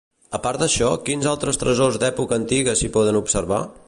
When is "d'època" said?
2.05-2.39